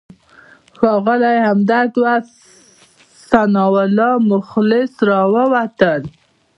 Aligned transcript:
ښاغلی 0.79 1.37
همدرد 1.47 1.93
او 2.11 2.19
ثناالله 3.29 4.11
مخلص 4.31 4.91
راووتل. 5.09 6.01